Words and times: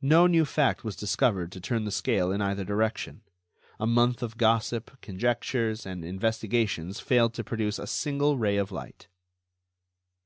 No 0.00 0.26
new 0.26 0.46
fact 0.46 0.84
was 0.84 0.96
discovered 0.96 1.52
to 1.52 1.60
turn 1.60 1.84
the 1.84 1.90
scale 1.90 2.32
in 2.32 2.40
either 2.40 2.64
direction. 2.64 3.20
A 3.78 3.86
month 3.86 4.22
of 4.22 4.38
gossip, 4.38 4.98
conjectures 5.02 5.84
and 5.84 6.02
investigations 6.02 6.98
failed 6.98 7.34
to 7.34 7.44
produce 7.44 7.78
a 7.78 7.86
single 7.86 8.38
ray 8.38 8.56
of 8.56 8.72
light. 8.72 9.08